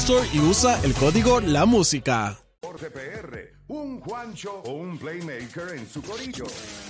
[0.00, 2.36] Store y usa el código La Música.
[2.60, 6.44] Por GPR, un Juancho o un Playmaker en su corillo.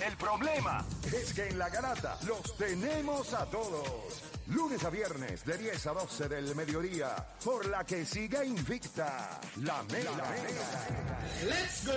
[0.05, 3.87] El problema es que en la garata los tenemos a todos.
[4.49, 9.85] Lunes a viernes de 10 a 12 del mediodía, por la que siga invicta la
[9.85, 10.35] Mega.
[11.45, 11.95] ¡Let's go!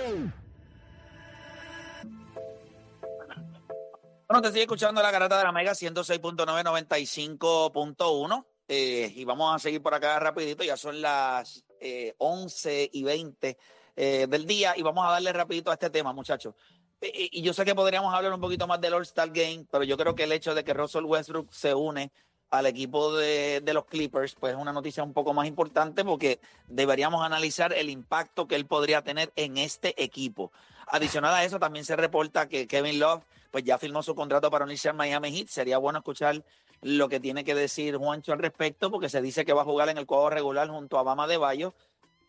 [4.28, 9.82] Bueno, te sigue escuchando la garata de la Mega 106.995.1 eh, y vamos a seguir
[9.82, 13.58] por acá rapidito, ya son las eh, 11 y 20
[13.96, 16.54] eh, del día y vamos a darle rapidito a este tema, muchachos.
[17.00, 19.96] Eh, y yo sé que podríamos hablar un poquito más del All-Star Game, pero yo
[19.96, 22.12] creo que el hecho de que Russell Westbrook se une
[22.50, 26.38] al equipo de, de, los Clippers, pues es una noticia un poco más importante porque
[26.68, 30.52] deberíamos analizar el impacto que él podría tener en este equipo.
[30.86, 34.64] Adicional a eso, también se reporta que Kevin Love pues ya firmó su contrato para
[34.64, 35.48] unirse al Miami Heat.
[35.48, 36.44] Sería bueno escuchar
[36.82, 39.88] lo que tiene que decir Juancho al respecto, porque se dice que va a jugar
[39.88, 41.74] en el cuadro regular junto a Bama de Bayo,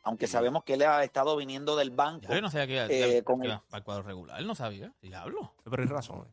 [0.04, 2.34] aunque sabemos que él ha estado viniendo del banco.
[2.34, 3.52] Yo no sabía que iba, eh, con el...
[3.52, 5.54] el cuadro regular, él no sabía, diablo.
[5.64, 6.28] Pero hay razones.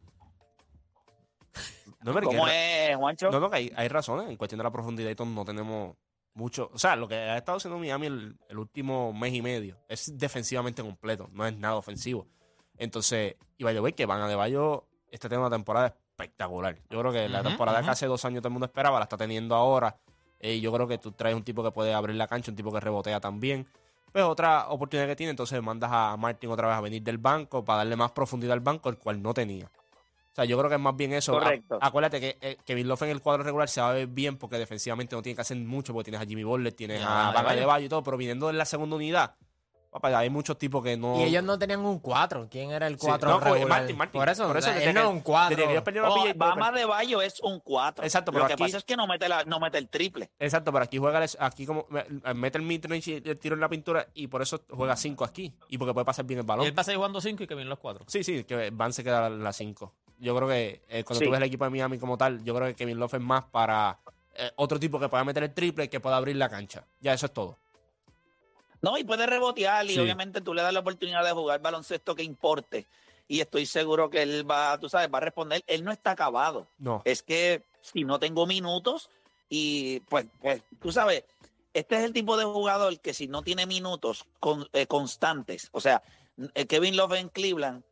[2.03, 3.31] No, ¿Cómo es, Juancho?
[3.31, 4.28] No, no, que hay, hay, razones.
[4.28, 5.97] En cuestión de la profundidad y no tenemos
[6.34, 6.71] mucho.
[6.73, 10.17] O sea, lo que ha estado haciendo Miami el, el, último mes y medio es
[10.17, 12.27] defensivamente completo, no es nada ofensivo.
[12.77, 16.77] Entonces, y vaya que van a de Bayo, este tema de temporada espectacular.
[16.91, 17.84] Yo creo que uh -huh, la temporada uh -huh.
[17.84, 19.97] que hace dos años todo el mundo esperaba, la está teniendo ahora.
[20.41, 22.56] Y eh, yo creo que tú traes un tipo que puede abrir la cancha, un
[22.56, 23.67] tipo que rebotea también.
[24.12, 27.65] Pues otra oportunidad que tiene, entonces mandas a Martin otra vez a venir del banco
[27.65, 29.67] para darle más profundidad al banco, el cual no tenía.
[29.67, 31.33] O sea, yo creo que es más bien eso.
[31.33, 31.78] Correcto.
[31.81, 34.37] A, acuérdate que eh, Kevin Love en el cuadro regular se va a ver bien
[34.39, 37.33] porque defensivamente no tiene que hacer mucho, porque tienes a Jimmy Butler, tienes Ah, a
[37.33, 39.34] Vaga de Bayo y todo, pero viniendo en la segunda unidad,
[39.91, 41.19] papá, hay muchos tipos que no.
[41.21, 42.49] Y ellos no tenían un 4.
[42.50, 43.69] ¿Quién era el 4 Sí, no, regular?
[43.81, 44.21] Martin, Martin.
[44.21, 45.56] Por eso, Por eso él desde no que- es un 4.
[45.56, 48.04] desde que ellos perdieron a Oh, PJ Bama de Bayo es un 4.
[48.04, 50.31] Exacto, Lo pero que aquí- pasa es que no mete, la, no mete el triple.
[50.38, 52.04] Exacto, pero aquí juega el- aquí como me-
[52.34, 55.53] mete el midrange y el tiro en la pintura y por eso juega 5 aquí
[55.69, 56.66] y porque puede pasar bien el Y balón.
[56.66, 58.04] él va a seguir jugando 5 y que vienen los 4.
[58.09, 59.93] Sí, sí, que Van se queda la 5.
[60.19, 61.25] Yo creo que eh, cuando Sí.
[61.27, 63.44] tú ves el equipo de Miami como tal, yo creo que Kevin Love es más
[63.44, 63.98] para
[64.41, 66.84] eh, otro tipo que pueda meter el triple y que pueda abrir la cancha.
[67.00, 67.56] Ya eso es todo.
[68.81, 69.99] No, y puede rebotear y Sí.
[70.00, 72.87] obviamente tú le das la oportunidad de jugar baloncesto que importe.
[73.27, 75.62] Y estoy seguro que él va, tú sabes, va a responder.
[75.66, 76.66] Él no está acabado.
[76.78, 77.03] No.
[77.05, 79.11] Es que si no tengo minutos
[79.49, 81.25] y pues, pues tú sabes,
[81.75, 85.81] este es el tipo de jugador que si no tiene minutos con- eh, constantes, o
[85.81, 86.03] sea,
[86.55, 87.83] eh, Kevin Love en Cleveland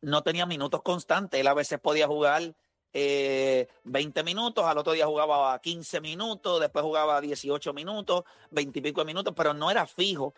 [0.00, 1.40] no tenía minutos constantes.
[1.40, 2.54] Él a veces podía jugar
[2.98, 8.82] eh, 20 minutos, al otro día jugaba 15 minutos, después jugaba 18 minutos, 20 y
[8.82, 10.32] pico de minutos, pero no era fijo.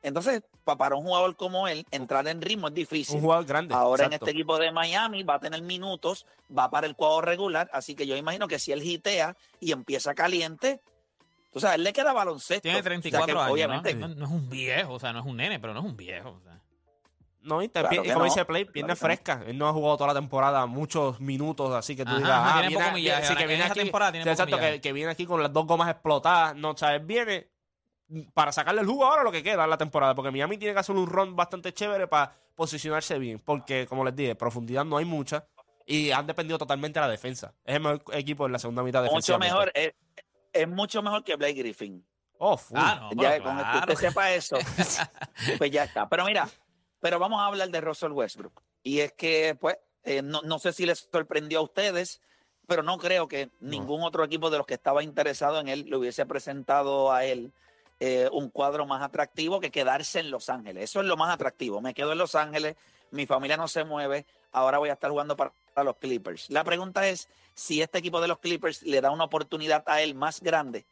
[0.00, 3.16] Entonces, pa- para un jugador como él, entrar en ritmo es difícil.
[3.16, 3.74] Un jugador grande.
[3.74, 6.24] Ahora en este equipo de Miami va a tener minutos,
[6.56, 10.14] va para el cuadro regular, así que yo imagino que si él hitea y empieza
[10.14, 10.80] caliente,
[11.52, 12.62] tú sabes, él le queda baloncesto.
[12.62, 14.06] Tiene O sea 34 que, años, obviamente, ¿no?
[14.08, 15.96] No, no es un viejo, o sea, no es un nene, pero no es un
[15.96, 16.30] viejo.
[16.30, 16.60] o sea.
[17.44, 18.24] No, y, te- Claro como no.
[18.24, 18.96] dice Play, Claro que no.
[18.96, 19.42] fresca.
[19.46, 22.48] Él no ha jugado toda la temporada muchos minutos, así que tú Ajá, digas, ajá,
[22.48, 23.22] ah, tiene viene, poco millaje.
[23.22, 25.26] sí, Ahora, que en viene aquí, temporada tiene sí, poco exacto, que, que viene aquí
[25.26, 27.48] con las dos gomas explotadas, no, sabes, viene
[28.32, 30.80] para sacarle el jugo ahora lo que queda en la temporada, porque Miami tiene que
[30.80, 35.04] hacer un run bastante chévere para posicionarse bien, porque como les dije, profundidad no hay
[35.04, 35.46] mucha
[35.86, 37.52] y han dependido totalmente de la defensa.
[37.64, 39.54] Es el mejor equipo en la segunda mitad mucho defensivamente.
[39.54, 39.92] mejor, es,
[40.52, 42.06] es mucho mejor que Blake Griffin.
[42.38, 42.76] Oh, full.
[42.80, 43.92] Ah, no, ya pero con el que claro.
[43.92, 44.56] usted sepa eso,
[45.58, 46.08] pues ya está.
[46.08, 46.48] Pero mira,
[47.04, 48.62] pero vamos a hablar de Russell Westbrook.
[48.82, 52.22] Y es que, pues, eh, no, no sé si les sorprendió a ustedes,
[52.66, 55.98] pero no creo que ningún otro equipo de los que estaba interesado en él le
[55.98, 57.52] hubiese presentado a él
[58.00, 60.84] eh, un cuadro más atractivo que quedarse en Los Ángeles.
[60.84, 61.82] Eso es lo más atractivo.
[61.82, 62.74] Me quedo en Los Ángeles,
[63.10, 66.48] mi familia no se mueve, ahora voy a estar jugando para, para los Clippers.
[66.48, 70.14] La pregunta es si este equipo de los Clippers le da una oportunidad a él
[70.14, 70.86] más grande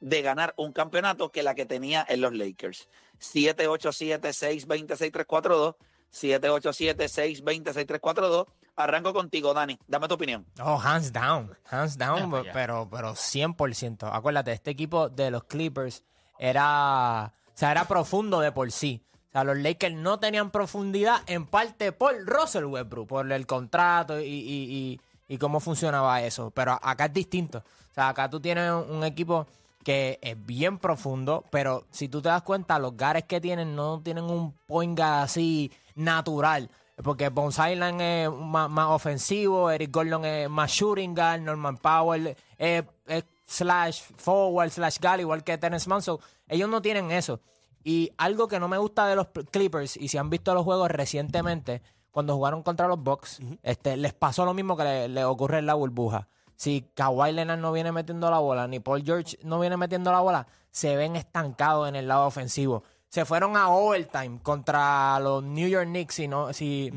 [0.00, 2.88] de ganar un campeonato que la que tenía en los Lakers.
[3.20, 5.76] 787-620-6342.
[6.12, 8.46] 787-620-6342.
[8.76, 9.78] Arranco contigo, Dani.
[9.86, 10.46] Dame tu opinión.
[10.62, 14.08] Oh, hands down, hands down, pero, pero 100%.
[14.10, 16.02] Acuérdate, este equipo de los Clippers
[16.38, 19.02] era, o sea, era profundo de por sí.
[19.28, 24.18] O sea, los Lakers no tenían profundidad en parte por Russell Westbrook, por el contrato
[24.18, 24.98] y, y- y-
[25.28, 26.50] y cómo funcionaba eso.
[26.50, 27.58] Pero acá es distinto.
[27.58, 29.46] O sea, acá tú tienes un, un equipo
[29.82, 34.00] que es bien profundo, pero si tú te das cuenta, los gares que tienen no
[34.00, 36.70] tienen un point guard así natural.
[37.02, 42.36] Porque Bones Island es más, más ofensivo, Eric Gordon es más shooting guard, Norman Powell
[42.58, 46.18] es, es slash forward, slash guard, igual que Terence Manson.
[46.46, 47.40] Ellos no tienen eso.
[47.82, 50.90] Y algo que no me gusta de los Clippers, y si han visto los juegos
[50.90, 51.80] recientemente,
[52.10, 55.66] cuando jugaron contra los Bucks, este, les pasó lo mismo que le, le ocurre en
[55.66, 56.28] la burbuja.
[56.60, 60.20] Si Kawhi Leonard no viene metiendo la bola, ni Paul George no viene metiendo la
[60.20, 62.84] bola, se ven estancados en el lado ofensivo.
[63.08, 66.92] Se fueron a overtime contra los New York Knicks, si, no, si,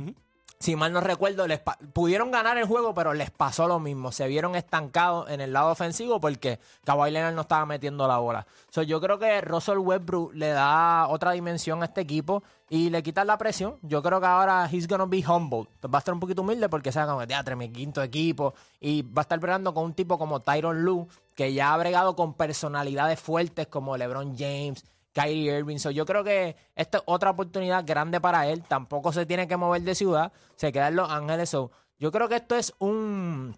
[0.60, 1.62] si mal no recuerdo, les
[1.94, 4.12] pudieron ganar el juego, pero les pasó lo mismo.
[4.12, 8.46] Se vieron estancados en el lado ofensivo porque Kawhi Leonard no estaba metiendo la bola.
[8.70, 12.44] So, yo creo que Russell Westbrook le da otra dimensión a este equipo
[12.74, 13.78] y le quita la presión.
[13.84, 15.68] Yo creo que ahora he's gonna be humble.
[15.86, 18.56] Va a estar un poquito humilde porque sabe como teatro, mi quinto equipo.
[18.80, 21.06] Y va a estar bregando con un tipo como Tyron Lue,
[21.36, 24.84] que ya ha bregado con personalidades fuertes como LeBron James,
[25.14, 25.78] Kyrie Irving.
[25.78, 28.64] So, yo creo que esta es otra oportunidad grande para él.
[28.64, 30.34] Tampoco se tiene que mover de ciudad.
[30.56, 31.52] Se queda en Los Ángeles.
[31.52, 33.56] So, yo creo que esto es un,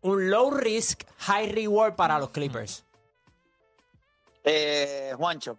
[0.00, 2.84] un low risk, high reward para los Clippers.
[4.42, 5.56] Eh, Juancho.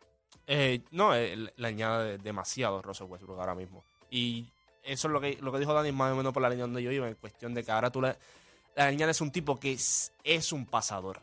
[0.48, 3.84] Eh, no, eh, le, añade demasiado Russell Westbrook ahora mismo.
[4.10, 4.46] Y
[4.84, 6.84] eso es lo que, lo que dijo Dani más o menos por la línea donde
[6.84, 8.16] yo iba, en cuestión de que ahora tú le,
[8.76, 11.20] le añades un tipo que es, es un pasador.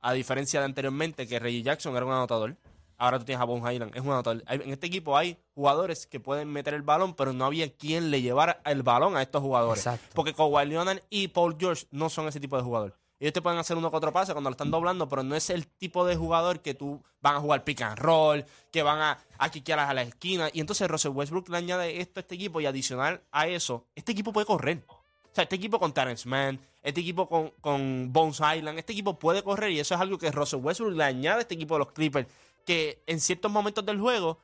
[0.00, 2.56] A diferencia de anteriormente, que Reggie Jackson era un anotador.
[3.00, 4.42] Ahora tú tienes a Bones Highland, es un anotador.
[4.46, 8.10] Hay- En este equipo hay jugadores que pueden meter el balón, pero no había quien
[8.10, 9.78] le llevara el balón a estos jugadores.
[9.86, 10.08] Exacto.
[10.14, 12.96] Porque Kawhi Leonard y Paul George no son ese tipo de jugador.
[13.20, 15.50] Ellos te pueden hacer uno que otro pase cuando lo están doblando, pero no es
[15.50, 19.18] el tipo de jugador que tú van a jugar pick and roll, que van a,
[19.38, 20.50] a quiquear a la esquina.
[20.52, 24.12] Y entonces Russell Westbrook le añade esto a este equipo y adicional a eso, este
[24.12, 24.84] equipo puede correr.
[24.88, 29.18] O sea, este equipo con Terrence Mann, este equipo con, con Bones Island, este equipo
[29.18, 31.78] puede correr y eso es algo que Russell Westbrook le añade a este equipo de
[31.80, 32.28] los Clippers,
[32.64, 34.38] que en ciertos momentos del juego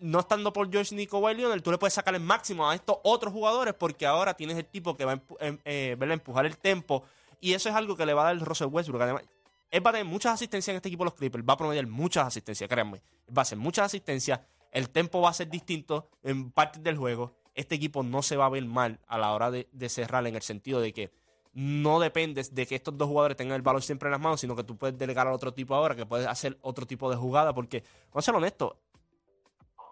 [0.00, 2.98] no estando por George ni Kawhi Leonard, tú le puedes sacar el máximo a estos
[3.02, 6.56] otros jugadores porque ahora tienes el tipo que va a empu- em- eh, empujar el
[6.56, 7.04] tempo
[7.40, 9.02] y eso es algo que le va a dar Russell Westbrook.
[9.02, 9.24] Además,
[9.70, 11.86] él va a tener muchas asistencias en este equipo de los Clippers, va a promediar
[11.86, 13.02] muchas asistencias, créanme.
[13.28, 14.40] Va a hacer muchas asistencias,
[14.72, 17.34] el tempo va a ser distinto en partes del juego.
[17.54, 20.36] Este equipo no se va a ver mal a la hora de, de cerrar en
[20.36, 21.10] el sentido de que
[21.52, 24.54] no dependes de que estos dos jugadores tengan el balón siempre en las manos, sino
[24.54, 27.52] que tú puedes delegar al otro tipo ahora, que puedes hacer otro tipo de jugada,
[27.52, 28.74] porque, vamos a ser honestos,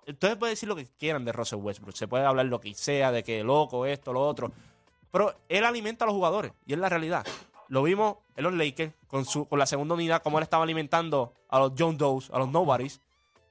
[0.06, 1.96] Ustedes pueden decir lo que quieran de Russell Westbrook.
[1.96, 4.52] Se puede hablar lo que sea, de que loco, esto, lo otro.
[5.11, 6.53] Pero él alimenta a los jugadores.
[6.67, 7.26] Y es la realidad.
[7.69, 11.32] Lo vimos en los Lakers con, su, con la segunda unidad, como él estaba alimentando
[11.49, 13.00] a los John Does, a los Nobodies.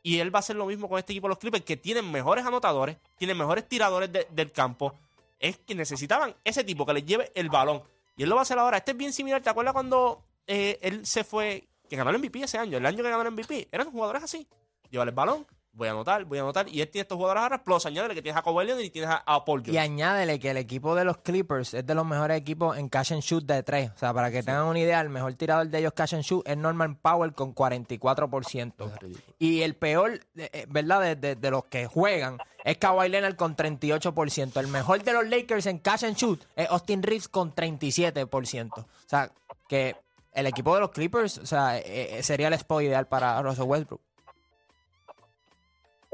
[0.03, 2.09] Y él va a hacer lo mismo con este equipo de los Clippers, que tienen
[2.11, 4.93] mejores anotadores, tienen mejores tiradores de- del campo.
[5.39, 7.81] Es que necesitaban ese tipo que les lleve el balón.
[8.15, 8.77] Y él lo va a hacer ahora.
[8.77, 9.41] Este es bien similar.
[9.41, 12.77] ¿Te acuerdas cuando eh, él se fue, que ganó el MVP ese año?
[12.77, 13.67] El año que ganó el MVP.
[13.71, 14.47] Eran jugadores así.
[14.91, 16.67] Llevar el balón, voy a anotar, voy a anotar.
[16.69, 19.11] Y él tiene estos jugadores ahora, plus añádele que tienes a Kawhi Leonard y tienes
[19.11, 19.79] a, a Paul Y George.
[19.79, 23.21] añádele que el equipo de los Clippers es de los mejores equipos en catch and
[23.21, 23.91] shoot de tres.
[23.95, 26.47] O sea, para que tengan una idea, el mejor tirador de ellos catch and shoot
[26.47, 28.73] es Norman Powell con 44%.
[28.93, 29.35] Es ridículo.
[29.39, 31.01] Y el peor, eh, ¿verdad?
[31.01, 34.59] De, de- de los que juegan es Kawhi Leonard con 38%.
[34.59, 38.69] El mejor de los Lakers en catch and shoot es Austin Reeves con 37%.
[38.79, 39.31] O sea,
[39.67, 39.95] que
[40.31, 43.63] el equipo de los Clippers, o sea, eh, eh, sería el spot ideal para Russell
[43.65, 44.01] Westbrook.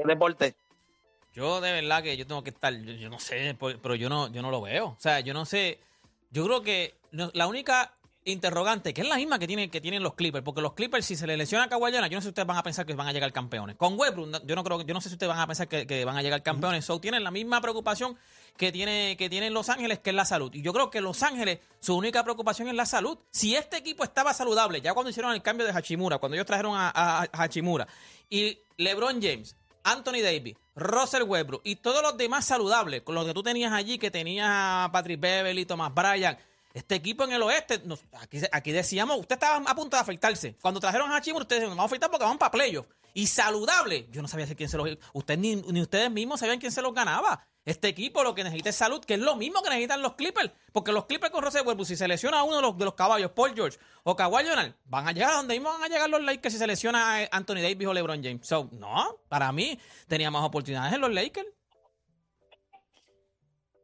[0.01, 0.55] El deporte.
[1.34, 4.31] Yo de verdad que yo tengo que estar, yo, yo no sé, pero yo no,
[4.31, 4.88] yo no lo veo.
[4.88, 5.79] O sea, yo no sé.
[6.31, 7.93] Yo creo que la única
[8.24, 11.15] interrogante, que es la misma que tienen, que tienen los Clippers, porque los Clippers, si
[11.15, 13.08] se les lesiona a Kawhi yo no sé si ustedes van a pensar que van
[13.08, 13.75] a llegar campeones.
[13.75, 16.17] Con Westbrook, yo no creo, yo no sé si ustedes van a pensar que, van
[16.17, 16.86] a llegar campeones.
[16.86, 18.17] So, tienen la misma preocupación
[18.58, 20.53] que tiene, que tienen Los Ángeles, que es la salud.
[20.53, 23.17] Y yo creo que Los Ángeles, su única preocupación es la salud.
[23.31, 26.74] Si este equipo estaba saludable, ya cuando hicieron el cambio de Hachimura, cuando ellos trajeron
[26.75, 27.88] a Hachimura,
[28.29, 33.33] y LeBron James, Anthony Davis, Russell Westbrook y todos los demás saludables, con los que
[33.33, 36.38] tú tenías allí, que tenías a Patrick Beverly, Thomas Bryan,
[36.73, 37.81] este equipo en el oeste,
[38.51, 40.55] aquí, decíamos, usted estaba a punto de afeitarse.
[40.61, 42.87] Cuando trajeron a Hachimura, ustedes dijeron, vamos a afeitar porque vamos para playoff.
[43.13, 44.97] y saludable, yo no sabía quién se los...
[45.13, 47.45] Ustedes ni, ni ustedes mismos sabían quién se los ganaba.
[47.63, 50.51] Este equipo lo que necesita es salud, que es lo mismo que necesitan los Clippers.
[50.71, 53.31] Porque los Clippers con Russell Westbrook, si se lesiona uno de los, de los caballos,
[53.31, 56.23] Paul George o Kawhi Leonard, van a llegar a donde mismo van a llegar los
[56.23, 58.49] Lakers si se lesiona a Anthony Davis o LeBron James.
[58.71, 61.47] No, para mí tenía más oportunidades en los Lakers.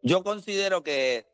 [0.01, 1.27] Yo considero que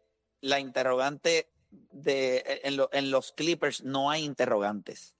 [0.43, 1.47] la interrogante
[1.91, 5.15] de en, lo- en los Clippers no hay interrogantes.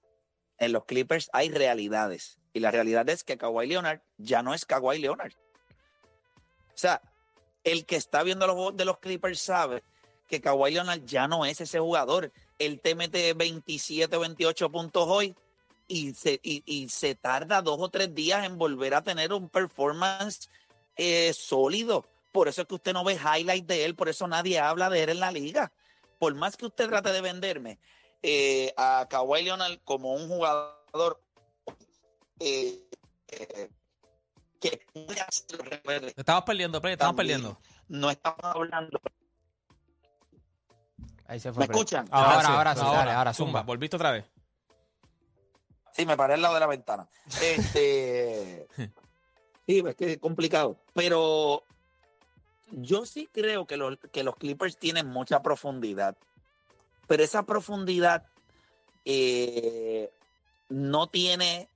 [0.58, 2.38] En los Clippers hay realidades.
[2.54, 5.32] Y la realidad es que Kawhi Leonard ya no es Kawhi Leonard.
[6.68, 7.02] O sea,
[7.64, 9.82] el que está viendo los de los Clippers sabe
[10.28, 12.32] que Kawhi Leonard ya no es ese jugador.
[12.60, 15.36] Él te mete 27 o 28 puntos hoy
[15.88, 19.50] y se, y, y se tarda dos o tres días en volver a tener un
[19.50, 20.50] performance
[20.98, 22.06] eh, sólido.
[22.34, 25.04] Por eso es que usted no ve highlights de él, por eso nadie habla de
[25.04, 25.72] él en la liga.
[26.18, 27.80] Por más que usted trate de venderme
[28.24, 31.22] eh, a Kawhi Leonard como un jugador
[32.40, 32.80] eh,
[33.30, 33.70] eh,
[34.60, 34.82] que.
[36.18, 37.42] Estamos perdiendo, Play, estamos También.
[37.42, 37.62] perdiendo.
[37.88, 39.00] No estamos hablando.
[41.28, 41.62] Ahí se fue.
[41.62, 41.80] ¿Me Play.
[41.80, 42.08] escuchan?
[42.10, 43.60] Ahora, sí, ahora sí, dale, ahora zumba.
[43.60, 43.62] zumba.
[43.62, 44.26] Volviste otra vez.
[45.92, 47.08] Sí, me paré al lado de la ventana.
[47.40, 48.66] Este.
[49.68, 50.80] sí, es que es complicado.
[50.94, 51.64] Pero
[52.72, 56.16] yo sí creo que, los- que los Clippers tienen mucha profundidad.
[57.08, 58.26] Pero esa profundidad
[59.06, 60.12] eh,
[60.70, 61.68] no tiene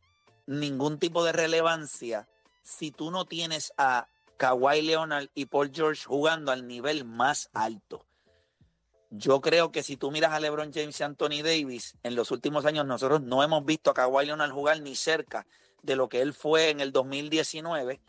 [0.45, 2.27] ningún tipo de relevancia
[2.63, 8.05] si tú no tienes a Kawhi Leonard y Paul George jugando al nivel más alto.
[9.09, 12.65] Yo creo que si tú miras a LeBron James y Anthony Davis, en los últimos
[12.65, 15.45] años nosotros no hemos visto a Kawhi Leonard jugar ni cerca
[15.81, 18.01] de lo que él fue en el 2019.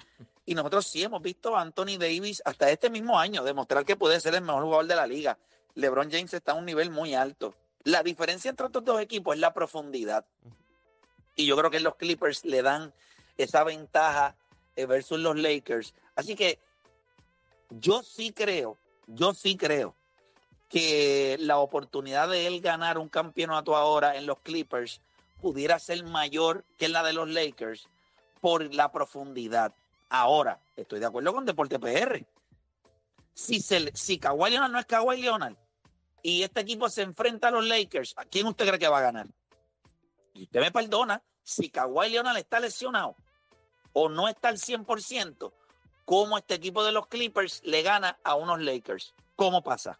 [0.49, 4.19] Y nosotros sí hemos visto a Anthony Davis hasta este mismo año demostrar que puede
[4.19, 5.37] ser el mejor jugador de la liga.
[5.75, 7.55] LeBron James está a un nivel muy alto.
[7.85, 10.25] La diferencia entre estos dos equipos es la profundidad.
[11.37, 12.95] Y yo creo que los Clippers le dan
[13.37, 14.37] esa ventaja
[14.75, 15.93] eh, versus los Lakers.
[16.17, 16.59] Así que
[17.69, 19.95] yo sí creo, yo sí creo
[20.71, 25.03] que la oportunidad de él ganar un campeonato ahora en los Clippers
[25.43, 27.87] pudiera ser mayor que la de los Lakers
[28.41, 29.75] por la profundidad.
[30.11, 32.25] Ahora, estoy de acuerdo con Deporte PR.
[33.35, 35.55] Si, se, si Kawhi Leonard no es Kawhi Leonard
[36.23, 39.03] y este equipo se enfrenta a los Lakers, ¿a quién usted cree que va a
[39.03, 39.27] ganar?
[40.35, 43.17] Y usted me perdona, si Kawhi Leonard está lesionado
[43.93, 45.53] o no está al 100%,
[46.05, 49.15] ¿cómo este equipo de los Clippers le gana a unos Lakers?
[49.37, 49.99] ¿Cómo pasa?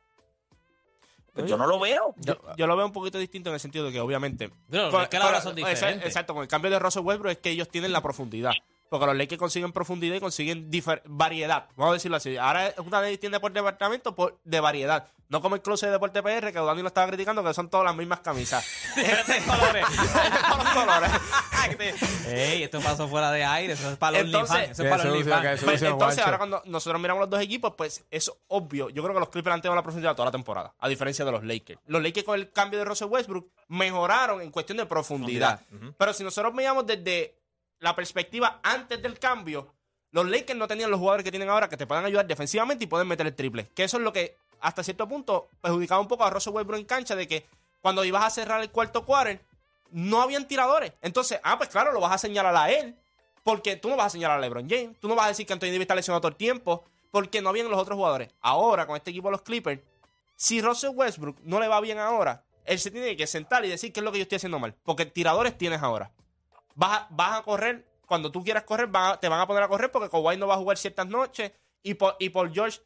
[1.33, 2.15] Pues yo no lo veo.
[2.17, 4.51] Yo, yo lo veo un poquito distinto en el sentido de que, obviamente.
[4.69, 4.91] Pero
[5.23, 6.07] ahora son diferentes.
[6.07, 8.53] Exacto, con el cambio de Russell Westbrook es que ellos tienen la profundidad.
[8.89, 10.71] Porque los Lakers consiguen profundidad y consiguen
[11.05, 11.69] variedad.
[11.77, 12.37] Vamos a decirlo así.
[12.37, 15.09] Ahora es una tienda por departamento por, de variedad.
[15.29, 17.85] No como el closet de Deporte PR, que Dani lo estaba criticando, que son todas
[17.85, 18.67] las mismas camisas.
[18.97, 19.87] Diferentes colores.
[19.87, 21.11] Todos los colores.
[22.29, 24.71] Ey, esto pasó fuera de aire, eso es para los Entonces-.
[24.71, 28.31] Eso es para los Pues, entonces, ahora cuando nosotros miramos los dos equipos, pues es
[28.49, 28.91] obvio.
[28.91, 31.33] Yo creo que los Clippers han tenido la profundidad toda la temporada, a diferencia de
[31.33, 31.81] los Lakers.
[31.87, 35.61] Los Lakers con el cambio de Russell Westbrook mejoraron en cuestión de profundidad.
[35.97, 37.38] Pero si nosotros veíamos desde
[37.81, 39.73] la perspectiva antes del cambio,
[40.11, 42.87] los Lakers no tenían los jugadores que tienen ahora que te puedan ayudar defensivamente y
[42.87, 43.69] pueden meter el triple.
[43.75, 46.87] Que eso es lo que hasta cierto punto perjudicaba un poco a Russell Westbrook en
[46.87, 47.47] cancha de que
[47.81, 49.41] cuando ibas a cerrar el cuarto quarter
[49.91, 50.93] no habían tiradores.
[51.03, 52.95] Entonces, ah, pues claro, lo vas a señalar a él.
[53.45, 54.99] Porque tú no vas a señalar a LeBron James.
[55.01, 56.85] Tú no vas a decir que Anthony Davis está lesionado todo el tiempo.
[57.11, 58.29] Porque no habían los otros jugadores.
[58.41, 59.81] Ahora, con este equipo de los Clippers,
[60.37, 63.93] si Russell Westbrook no le va bien ahora, él se tiene que sentar y decir
[63.93, 64.75] qué es lo que yo estoy haciendo mal.
[64.85, 66.11] Porque tiradores tienes ahora.
[66.79, 70.09] Vas a, correr, cuando tú quieras correr, a- te van a poner a correr porque
[70.09, 71.51] Kawhi no va a jugar ciertas noches
[71.83, 72.81] y, Paul- y Paul George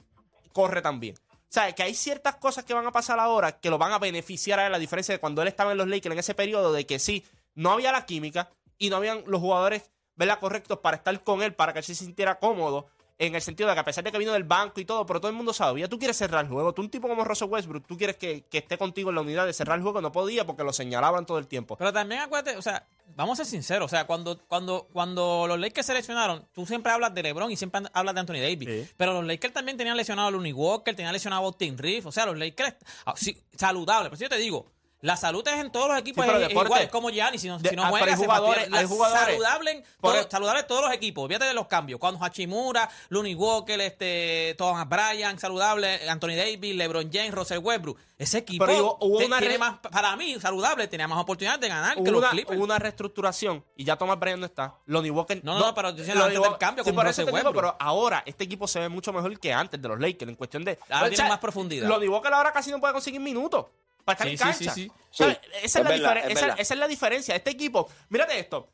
[0.55, 1.15] corre también.
[1.31, 3.99] O sea, que hay ciertas cosas que van a pasar ahora que lo van a
[3.99, 6.73] beneficiar a él, a diferencia de cuando él estaba en los Lakers en ese periodo
[6.73, 7.23] de que sí,
[7.55, 10.39] no había la química y no habían los jugadores, ¿verdad?
[10.41, 12.87] Correctos para estar con él, para que él se sintiera cómodo.
[13.19, 15.21] En el sentido de que a pesar de que vino del banco y todo, pero
[15.21, 16.73] todo el mundo sabía, tú quieres cerrar el juego.
[16.73, 19.47] Tú un tipo como Russell Westbrook, tú quieres que, que esté contigo en la unidad
[19.47, 21.76] de cerrar el juego, no podía porque lo señalaban todo el tiempo.
[21.76, 25.61] Pero también acuérdate, o sea, vamos a ser sinceros, o sea, cuando, cuando, cuando los
[25.61, 28.88] Lakers seleccionaron, tú siempre hablas de LeBron y siempre hablas de Anthony Davis, Sí.
[28.97, 32.12] pero los Lakers también tenían lesionado a Looney Walker, tenían lesionado a Austin Reeves, o
[32.12, 34.66] sea, los Lakers, ah, sí, saludable, pero si yo te digo,
[35.02, 37.59] la salud es en todos los equipos, Sí, es igual, es como Gianni, si no,
[37.59, 38.78] de- si no ah, juega, hay se jugadores- fastidia.
[38.78, 41.66] hay La- jugadores- saludable en por- todos- saludable en todos los equipos, fíjate de los
[41.66, 47.99] cambios, cuando Hachimura, Looney Walker, este, Thomas Bryan, saludable, Anthony Davis, LeBron James, Russell Westbrook,
[48.16, 51.94] ese equipo Pero hubo- una tiene más, para mí, saludable, tenía más oportunidades de ganar
[51.97, 54.75] que Hubo los una, hubo una reestructuración y ya Thomas Bryan no está.
[54.87, 55.40] Lonnie Walker.
[55.44, 57.54] No, no, no, pero yo antes del cambio Sí, con Russell digo, Westbrook.
[57.56, 60.64] pero ahora este equipo se ve mucho mejor que antes de los Lakers en cuestión
[60.64, 60.78] de.
[60.88, 61.88] Ahora tiene más profundidad.
[61.88, 63.66] Lonnie Walker ahora casi no puede conseguir minutos
[64.04, 64.75] para estar Sí, en sí, cancha.
[64.75, 65.23] sí, sí.
[65.23, 66.61] Esa, es es la verdad, diferen- es esa- verdad.
[66.61, 67.37] esa es la diferencia.
[67.37, 68.68] Este equipo, mírate esto.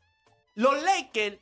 [0.55, 1.37] Los Lakers,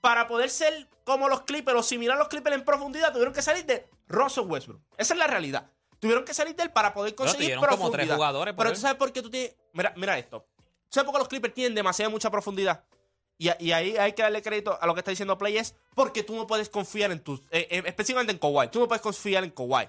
[0.00, 3.42] para poder ser como los Clippers o similar a los Clippers en profundidad, tuvieron que
[3.42, 4.80] salir de Russell Westbrook.
[4.96, 5.70] Esa es la realidad.
[6.00, 8.04] Tuvieron que salir de él para poder conseguir como profundidad.
[8.04, 8.74] tres jugadores por Pero él.
[8.76, 9.54] tú sabes por qué tú tienes...
[9.72, 10.46] Mira, mira esto.
[10.90, 12.84] ¿Sabes por qué los Clippers tienen demasiada mucha profundidad?
[13.36, 16.22] Y, y ahí hay que darle crédito a lo que está diciendo Play es porque
[16.22, 17.40] tú no puedes confiar en tus...
[17.50, 18.68] eh, eh, específicamente en Kawhi.
[18.68, 19.88] Tú no puedes confiar en Kawhi.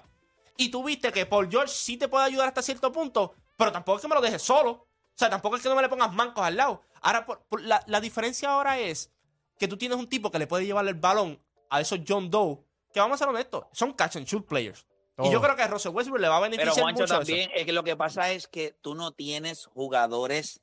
[0.60, 3.96] Y tú viste que Paul George sí te puede ayudar hasta cierto punto, pero tampoco
[3.96, 4.70] es que me lo dejes solo.
[4.72, 6.82] O sea, tampoco es que no me le pongas mancos al lado.
[7.00, 9.10] Ahora, por- por- la, la diferencia ahora es
[9.58, 12.58] que tú tienes un tipo que le puede llevar el balón a esos John Doe,
[12.92, 14.86] que vamos a ser honestos, son catch and shoot players.
[15.18, 15.42] Y yo Todo.
[15.42, 17.18] creo que a Russell Westbrook le va a Pero beneficiar Juancho mucho eso.
[17.24, 20.60] también, es que lo que pasa es que tú no tienes jugadores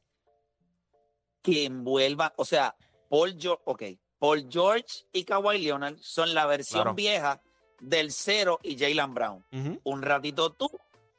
[1.41, 2.75] que envuelvan, o sea,
[3.09, 3.83] Paul George, ok,
[4.19, 6.95] Paul George y Kawhi Leonard son la versión Claro.
[6.95, 7.41] vieja
[7.79, 9.45] del cero y Jalen Brown.
[9.83, 10.69] Un ratito tú,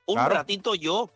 [0.06, 0.34] un Claro.
[0.34, 1.10] ratito yo.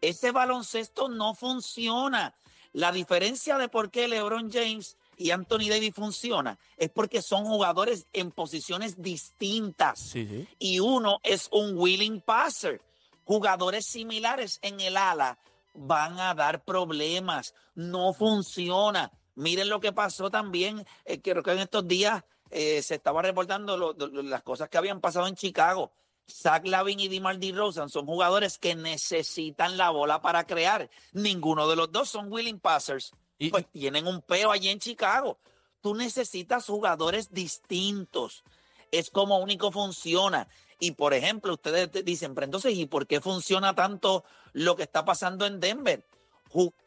[0.00, 2.34] Ese baloncesto no funciona.
[2.72, 8.06] La diferencia de por qué LeBron James y Anthony Davis funciona es porque son jugadores
[8.12, 10.48] en posiciones distintas Sí, sí.
[10.58, 12.82] y uno es un willing passer.
[13.24, 15.38] Jugadores similares en el ala
[15.74, 17.54] van a dar problemas.
[17.74, 19.10] No funciona.
[19.34, 20.86] Miren lo que pasó también.
[21.06, 22.22] eh, creo que en estos días
[22.58, 25.92] eh, se estaba reportando lo- lo- las cosas que habían pasado en Chicago.
[26.26, 30.88] Zach Lavin y DeMar DeRozan son jugadores que necesitan la bola para crear.
[31.12, 33.12] Ninguno de los dos son willing passers.
[33.38, 35.38] Y- pues tienen un peo allí en Chicago.
[35.82, 38.42] Tú necesitas jugadores distintos.
[38.90, 40.48] Es como único funciona.
[40.78, 44.82] Y por ejemplo, ustedes te dicen, pero entonces, ¿y por qué funciona tanto lo que
[44.84, 46.06] está pasando en Denver?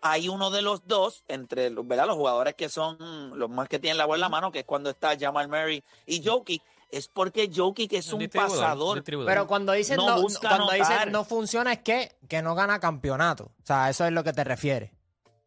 [0.02, 2.08] Hay uno de los dos, entre los, ¿verdad?
[2.08, 2.98] los jugadores que son
[3.38, 5.84] los más que tienen la bola en la mano, que es cuando está Jamal Murray
[6.06, 6.62] y Jokic,
[6.92, 8.96] es porque Jokic es un distribuidor, pasador.
[8.96, 9.32] distribuidor.
[9.32, 13.52] Pero cuando dicen No no, cuando dicen no funciona es que, que no gana campeonato.
[13.62, 14.92] O sea, eso es lo que te refieres.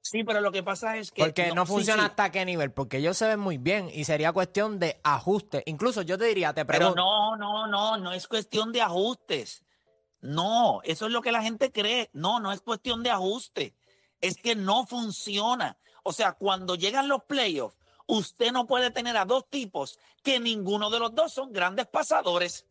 [0.03, 1.23] Sí, pero lo que pasa es que...
[1.23, 2.09] Porque no, sí, funciona sí.
[2.11, 5.63] hasta qué nivel, porque ellos se ven muy bien y sería cuestión de ajuste.
[5.67, 7.03] Incluso yo te diría, te Pero pregunto.
[7.03, 9.63] no, no, no, no es cuestión de ajustes.
[10.21, 12.11] No, eso es lo que la gente cree.
[12.13, 13.75] No, no es cuestión de ajuste.
[14.23, 15.77] Es que no funciona.
[16.05, 17.77] O sea, cuando llegan los playoffs,
[18.07, 22.65] usted no puede tener a dos tipos que ninguno de los dos son grandes pasadores,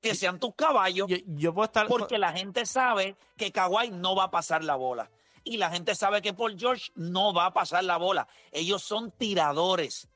[0.00, 1.86] que sean tus caballos, Yo, yo puedo estar...
[1.86, 5.08] porque la gente sabe que Kawhi no va a pasar la bola.
[5.44, 8.26] Y la gente sabe que Paul George no va a pasar la bola.
[8.50, 10.08] Ellos son tiradores.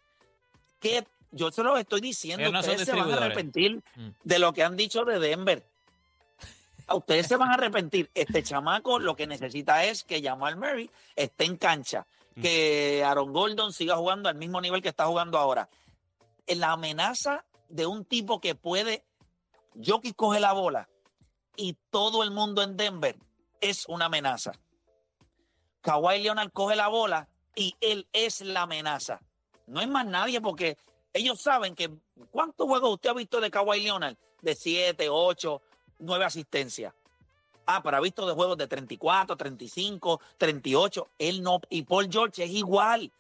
[0.81, 4.09] Que yo se los estoy diciendo, no ustedes se van a arrepentir Mm.
[4.25, 5.67] de lo que han dicho de Denver.
[6.89, 8.11] Ustedes se van a arrepentir.
[8.15, 12.07] Este chamaco lo que necesita es que Jamal Murray esté en cancha,
[12.41, 15.69] que Aaron Gordon siga jugando al mismo nivel que está jugando ahora.
[16.47, 19.05] La amenaza de un tipo que puede,
[19.85, 20.89] Jokic coge la bola
[21.57, 23.17] y todo el mundo en Denver
[23.61, 24.53] es una amenaza.
[25.81, 29.21] Kawhi Leonard coge la bola y él es la amenaza.
[29.67, 30.79] No es más nadie porque
[31.13, 31.91] ellos saben que
[32.31, 34.17] ¿cuántos juegos usted ha visto de Kawhi Leonard?
[34.43, 35.63] De 7, 8,
[35.99, 36.95] 9 asistencias.
[37.67, 41.09] Ah, pero ha visto de juegos de 34, 35, 38.
[41.19, 41.61] Él no.
[41.69, 43.11] Y Paul George es igual.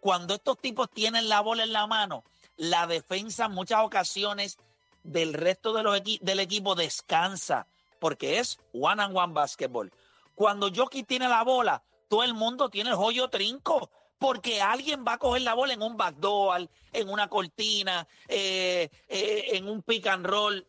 [0.00, 2.24] Cuando estos tipos tienen la bola en la mano,
[2.56, 4.58] la defensa en muchas ocasiones
[5.02, 7.66] del resto de los del equipo descansa
[7.98, 9.90] porque es one and one basketball.
[10.34, 15.14] Cuando Jokic tiene la bola, todo el mundo tiene el joyo trinco porque alguien va
[15.14, 20.06] a coger la bola en un backdoor, en una cortina, eh, eh, en un pick
[20.06, 20.66] and roll.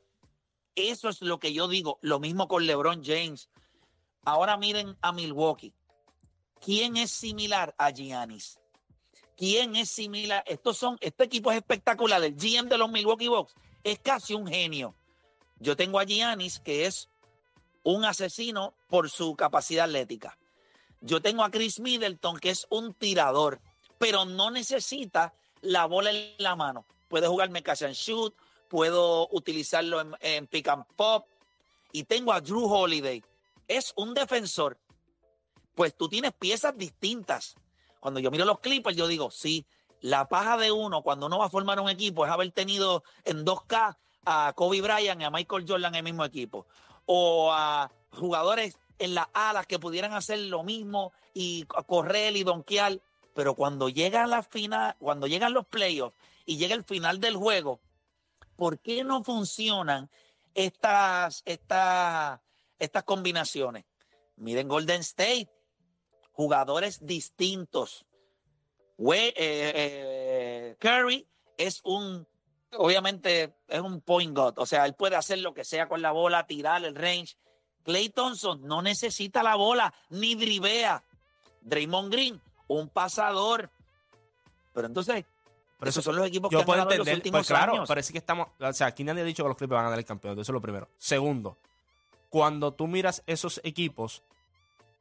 [0.75, 1.99] Eso es lo que yo digo.
[2.01, 3.49] Lo mismo con LeBron James.
[4.25, 5.73] Ahora miren a Milwaukee.
[6.59, 8.59] ¿Quién es similar a Giannis?
[9.37, 10.43] ¿Quién es similar?
[10.47, 12.23] Estos son, este equipo es espectacular.
[12.23, 14.95] El GM de los Milwaukee Bucks es casi un genio.
[15.59, 17.09] Yo tengo a Giannis, que es
[17.83, 20.37] un asesino por su capacidad atlética.
[21.01, 23.61] Yo tengo a Chris Middleton, que es un tirador,
[23.99, 26.85] pero no necesita la bola en la mano.
[27.07, 28.35] Puede jugarme catch and shoot,
[28.67, 31.27] puedo utilizarlo en, pick and pop.
[31.91, 33.23] Y tengo a Drew Holiday.
[33.67, 34.77] Es un defensor.
[35.75, 37.55] Pues tú tienes piezas distintas.
[37.99, 39.65] Cuando yo miro los Clippers, yo digo, sí,
[40.01, 43.45] la paja de uno cuando uno va a formar un equipo es haber tenido en
[43.45, 46.67] 2K a Kobe Bryant y a Michael Jordan en el mismo equipo.
[47.05, 52.99] O a jugadores en las alas que pudieran hacer lo mismo y correr y donkear.
[53.33, 57.79] Pero cuando llegan las final, cuando llegan los playoffs y llega el final del juego,
[58.55, 60.09] ¿por qué no funcionan
[60.53, 62.39] estas, estas,
[62.79, 63.85] estas combinaciones?
[64.37, 65.49] Miren Golden State,
[66.31, 68.05] jugadores distintos.
[68.97, 72.27] Eh, eh, Curry es un,
[72.77, 74.59] obviamente, es un point guard.
[74.59, 77.37] O sea, él puede hacer lo que sea con la bola, tirar el range.
[77.83, 81.03] Clay Thompson no necesita la bola, ni drivea.
[81.61, 83.69] Draymond Green, un pasador.
[84.73, 85.25] Pero entonces,
[85.77, 87.39] Pero esos eso- son los equipos que Yo han puedo ganado en los entender, últimos
[87.39, 88.05] pues claro, años.
[88.05, 89.99] sí que estamos, o sea, aquí nadie ha dicho que los Clippers van a ganar
[89.99, 90.87] el campeonato, eso es lo primero.
[90.97, 91.57] Segundo,
[92.29, 94.23] cuando tú miras esos equipos,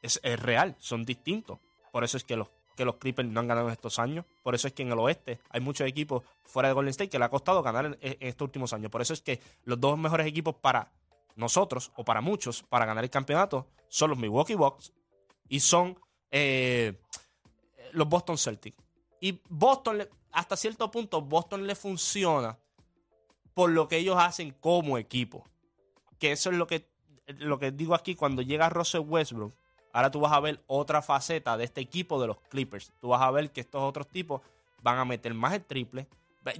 [0.03, 1.59] es, es real, son distintos.
[1.93, 4.25] Por eso es que los, que los Clippers no han ganado en estos años.
[4.43, 7.19] Por eso es que en el oeste hay muchos equipos fuera de Golden State que
[7.19, 8.91] le ha costado ganar en, en estos últimos años.
[8.91, 10.91] Por eso es que los dos mejores equipos para
[11.37, 14.93] nosotros, o para muchos, para ganar el campeonato, son los Milwaukee Bucks
[15.49, 15.99] y son
[16.31, 17.01] eh,
[17.93, 18.77] los Boston Celtics.
[19.21, 22.59] Y Boston, le- hasta cierto punto, Boston le funciona
[23.55, 25.44] por lo que ellos hacen como equipo.
[26.18, 26.88] Que eso es lo que,
[27.27, 29.55] lo que digo aquí cuando llega Russell Westbrook.
[29.92, 32.92] Ahora tú vas a ver otra faceta de este equipo de los Clippers.
[33.01, 34.42] Tú vas a ver que estos otros tipos
[34.83, 36.09] van a meter más el triple.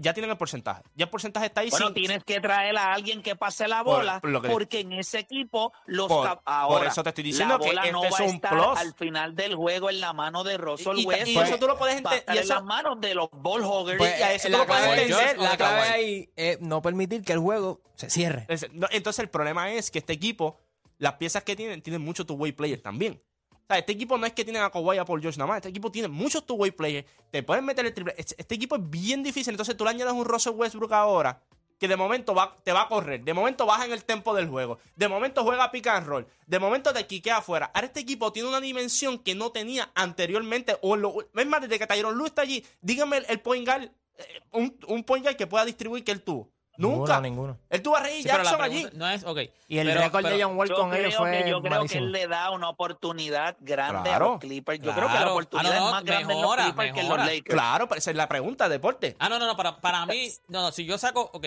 [0.00, 0.82] Ya tienen el porcentaje.
[0.94, 1.70] Ya el porcentaje está ahí.
[1.70, 5.18] Bueno, sin- tienes que traer a alguien que pase la bola, por porque en ese
[5.18, 8.12] equipo los Por- cap- por ahora eso te estoy diciendo la que este no es
[8.12, 8.78] va a un estar plus.
[8.78, 11.28] al final del juego en la mano de Russell Y- y- Westbrook.
[11.44, 13.28] y eso tú lo puedes va a ente- estar y en las manos de los
[13.32, 13.98] ball hoggers.
[13.98, 15.58] Pues, y a eso eh, tú la lo puedes clave, entender.
[15.60, 18.46] la ahí es no permitir que el juego se cierre.
[18.90, 20.58] Entonces el problema es que este equipo,
[20.98, 23.22] las piezas que tienen, tienen muchos two-way players también.
[23.64, 25.57] O sea, este equipo no es que tienen a Kawhi a Paul George nada más.
[25.57, 27.07] Este equipo tiene muchos two-way players.
[27.31, 28.14] Te pueden meter el triple.
[28.18, 29.55] Este, equipo es bien difícil.
[29.55, 31.42] Entonces tú le añades un Russell Westbrook ahora
[31.79, 33.24] que de momento te va a correr.
[33.24, 34.79] De momento baja en el tempo del juego.
[34.96, 36.27] De momento juega pick and roll.
[36.46, 37.70] De momento te quiquea afuera.
[37.72, 40.77] Ahora este equipo tiene una dimensión que no tenía anteriormente.
[40.83, 44.40] O es más, desde que Tyron Lue está allí, dígame el, el point guard, eh,
[44.53, 46.53] un, un point guard que pueda distribuir que él tuvo.
[46.76, 47.20] Nunca.
[47.20, 47.20] Ninguno,
[47.52, 47.58] ninguno.
[47.70, 48.82] Él tuvo a Reggie Sí, pero la Jackson allí.
[48.82, 49.38] pregunta no es, ok.
[49.68, 51.62] Y el pero- récord de pero- John Wall yo con creo ellos fue yo creo
[51.62, 52.04] que malísimo.
[52.04, 54.26] él le da una oportunidad grande Claro.
[54.26, 54.80] a los Clippers.
[54.80, 57.00] Yo creo que la oportunidad Ah, no, no, es más grande en los Clippers que
[57.00, 57.24] en mejora.
[57.24, 57.54] los Lakers.
[57.54, 59.16] Claro, pero esa es la pregunta, deporte.
[59.18, 61.46] Ah, no, no, no, para, para mí, no, no, si yo saco, ok,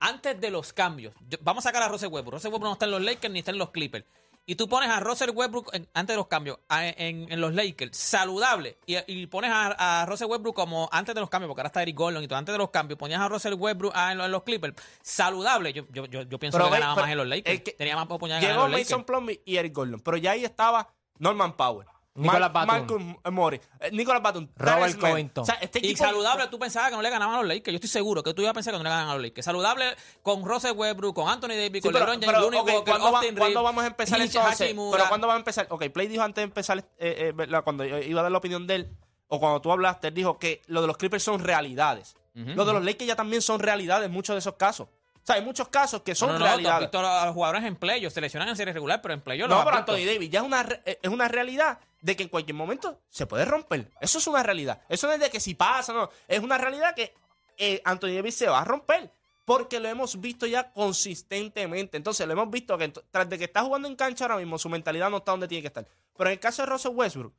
[0.00, 2.34] antes de los cambios, yo- vamos a sacar a Russell Westbrook.
[2.34, 4.04] Russell Westbrook no está en los Lakers ni está en los Clippers.
[4.46, 7.96] Y tú pones a Russell Westbrook en- antes de los cambios en, en los Lakers,
[7.96, 11.68] saludable, y, y pones a, a Russell Westbrook como antes de los cambios, porque ahora
[11.68, 14.18] está Eric Gordon y todo, antes de los cambios, ponías a Russell Westbrook ah, en,
[14.18, 15.72] los, en los Clippers, saludable.
[15.72, 17.60] Yo, yo, yo, yo pienso Pero que ganaba pero más en los Lakers.
[17.62, 18.80] que- Tenía más oportunidad de ganar Llegó en los.
[18.90, 21.88] Mason Plumlee y Eric Gordon, pero ya ahí estaba Norman Powell.
[22.16, 23.04] Nicolas Mar- Batum.
[23.16, 24.98] Marcus Morris, eh, Nicolas Batum, Robert.
[25.00, 25.42] Covington.
[25.42, 27.72] O sea, este Y equipo saludable, tú pensabas que no le ganaban a los Lakers.
[27.72, 29.44] Yo estoy seguro que tú ibas a pensar que no le ganaban a los Lakers.
[29.44, 32.66] Saludable con Russell Westbrook, con Anthony Davis, Sí, con pero- LeBron pero, James, Looney ok,
[32.68, 34.60] Walker, ¿cuándo, va- Austin cuándo vamos a empezar Hitch entonces?
[34.60, 34.96] Hachimura.
[34.98, 35.66] Pero ¿cuándo va a empezar?
[35.70, 37.64] Ok, Play dijo antes de empezar, eh, eh, ¿verdad?
[37.64, 38.96] cuando yo iba a dar la opinión de él,
[39.26, 42.16] o cuando tú hablaste, él dijo que lo de los Clippers son realidades.
[42.34, 44.86] Lo de los Lakers ya también son realidades en muchos de esos casos.
[44.88, 46.80] O sea, hay muchos casos que son no, no, no, tú has realidades.
[46.80, 49.54] visto a los jugadores en playoff, se lesionan en serie regular, pero en playoff No,
[49.56, 49.92] los pero has visto.
[49.92, 53.00] Anthony Davis ya es una, re- eh, es una realidad de que en cualquier momento
[53.08, 53.90] se puede romper.
[53.98, 54.82] Eso es una realidad.
[54.90, 56.10] Eso no es de que si pasa, no.
[56.28, 57.14] Es una realidad que
[57.56, 59.10] eh, Anthony Davis se va a romper.
[59.46, 61.96] Porque lo hemos visto ya consistentemente.
[61.96, 64.68] Entonces, lo hemos visto que tras de que está jugando en cancha ahora mismo, su
[64.68, 65.86] mentalidad no está donde tiene que estar.
[66.16, 67.32] Pero en el caso de Russell Westbrook,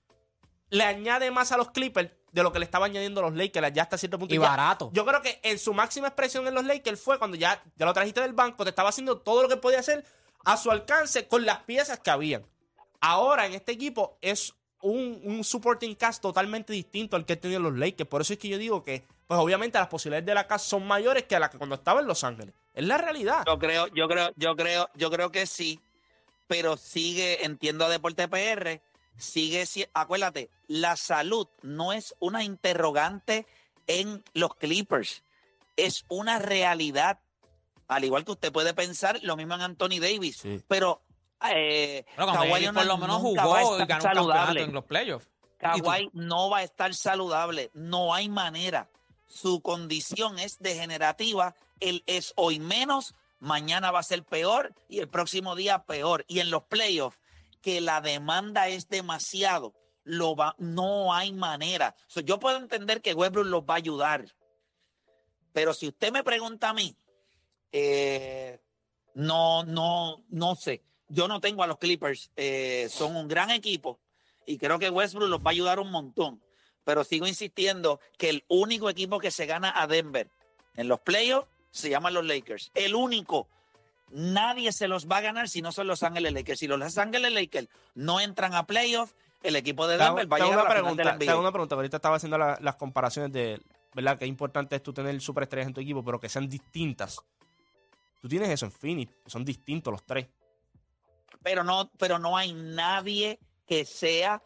[0.69, 3.83] le añade más a los Clippers de lo que le estaba añadiendo los Lakers ya
[3.83, 4.33] hasta cierto punto.
[4.33, 4.89] Y Ya- barato.
[4.93, 7.93] Yo creo que en su máxima expresión en los Lakers fue cuando ya, ya lo
[7.93, 10.03] trajiste del banco, te estaba haciendo todo lo que podía hacer
[10.43, 12.45] a su alcance con las piezas que habían.
[13.07, 17.75] Ahora en este equipo es un, un supporting cast totalmente distinto al que tenían los
[17.77, 18.09] Lakers.
[18.09, 20.85] Por eso es que yo digo que, pues obviamente las posibilidades de la cast son
[20.87, 22.53] mayores que las que cuando estaba en Los Ángeles.
[22.73, 23.43] Es la realidad.
[23.45, 25.79] Yo creo, yo creo, yo creo, yo creo que sí,
[26.47, 28.81] pero sigue, entiendo a Deporte PR,
[29.17, 33.45] sigue, si- acuérdate, la salud no es una interrogante
[33.87, 35.23] en los Clippers,
[35.77, 37.19] es una realidad.
[37.87, 40.61] Al igual que usted puede pensar lo mismo en Anthony Davis, Sí.
[40.67, 41.01] pero
[41.53, 44.61] eh, Bueno, Kawhi por lo menos jugó y ganó un campeonato saludable.
[44.63, 45.29] en los playoffs.
[45.57, 48.89] Kawhi no va a estar saludable, no hay manera.
[49.27, 55.09] Su condición es degenerativa, él es hoy menos, mañana va a ser peor y el
[55.09, 56.25] próximo día peor.
[56.27, 57.19] Y en los playoffs,
[57.61, 61.95] que la demanda es demasiado, lo va, no hay manera.
[62.07, 64.25] So, yo puedo entender que Westbrook los va a ayudar,
[65.51, 66.95] pero si usted me pregunta a mí,
[67.71, 68.61] eh,
[69.15, 70.83] no, no, no sé.
[71.07, 73.99] Yo no tengo a los Clippers, eh, son un gran equipo
[74.45, 76.41] y creo que Westbrook los va a ayudar un montón.
[76.83, 80.29] Pero sigo insistiendo que el único equipo que se gana a Denver
[80.75, 82.71] en los playoffs se llaman los Lakers.
[82.75, 83.47] El único.
[84.11, 86.59] Nadie se los va a ganar si no son Los Ángeles Lakers.
[86.59, 90.39] Si los Los Ángeles Lakers no entran a playoffs, el equipo de Denver va a
[90.39, 91.39] llegar a una la final pregunta, NBA.
[91.39, 93.59] una pregunta, ahorita estaba haciendo la- las comparaciones de,
[93.93, 94.17] ¿verdad?
[94.19, 97.19] Que importante es tú tener superestrellas en tu equipo, pero que sean distintas.
[98.21, 100.27] Tú tienes eso en Phoenix, que son distintos los tres.
[101.43, 104.41] Pero no, pero no hay nadie que sea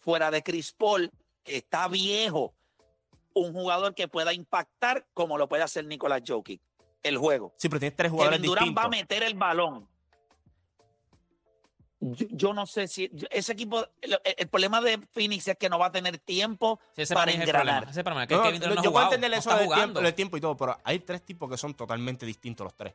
[0.00, 1.10] fuera de Chris Paul,
[1.42, 2.54] que está viejo,
[3.34, 6.60] un jugador que pueda impactar como lo puede hacer Nicolás Jokic,
[7.02, 7.54] el juego.
[7.56, 9.88] Sí, pero tienes tres jugadores Kevin Durant va a meter el balón.
[12.00, 15.68] yo, yo no sé si yo- ese equipo, el, el problema de Phoenix es que
[15.68, 17.88] no va a tener tiempo Sí, ese para engranar.
[17.90, 21.00] Ese problema, que No, yo puedo entender eso del tiempo, tiempo y todo, pero hay
[21.00, 22.94] tres tipos que son totalmente distintos los tres.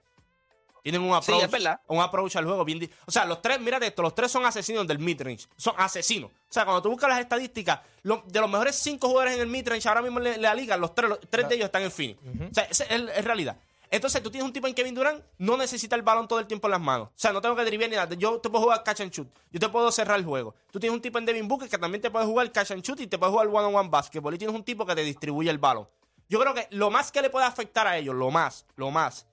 [0.86, 3.88] Tienen un Sí, approach, es un approach al juego bien O sea, los tres, mírate
[3.88, 5.48] esto, los tres son asesinos del midrange.
[5.58, 6.30] Son asesinos.
[6.30, 9.48] O sea, cuando tú buscas las estadísticas, lo- de los mejores cinco jugadores en el
[9.48, 12.20] midrange ahora mismo en la liga, los tres, los tres de ellos están en Phoenix.
[12.52, 13.58] O sea, es, es realidad.
[13.90, 16.68] Entonces, tú tienes un tipo en Kevin Durant, no necesita el balón todo el tiempo
[16.68, 17.08] en las manos.
[17.08, 18.14] O sea, no tengo que driblar ni nada.
[18.16, 19.28] Yo te puedo jugar catch and shoot.
[19.52, 20.54] Yo te puedo cerrar el juego.
[20.70, 23.00] Tú tienes un tipo en Devin Booker que también te puede jugar catch and shoot
[23.00, 24.36] y te puede jugar one-on-one basketball.
[24.36, 25.88] Y tienes un tipo que te distribuye el balón.
[26.30, 29.28] Yo creo que lo más que le puede afectar a ellos, lo más, lo más,